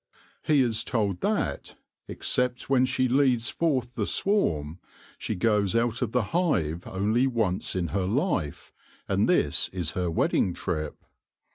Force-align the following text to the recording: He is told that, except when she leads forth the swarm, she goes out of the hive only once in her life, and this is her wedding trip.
He 0.41 0.61
is 0.61 0.83
told 0.83 1.21
that, 1.21 1.75
except 2.07 2.71
when 2.71 2.85
she 2.87 3.07
leads 3.07 3.49
forth 3.51 3.93
the 3.93 4.07
swarm, 4.07 4.79
she 5.19 5.35
goes 5.35 5.75
out 5.75 6.01
of 6.01 6.11
the 6.11 6.23
hive 6.33 6.87
only 6.87 7.27
once 7.27 7.75
in 7.75 7.89
her 7.89 8.07
life, 8.07 8.73
and 9.07 9.29
this 9.29 9.69
is 9.69 9.91
her 9.91 10.09
wedding 10.09 10.55
trip. 10.55 11.05